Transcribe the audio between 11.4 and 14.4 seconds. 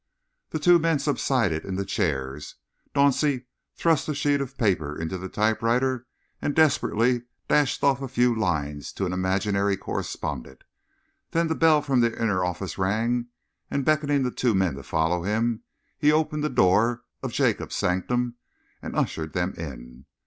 the bell from the inner office rang, and, beckoning the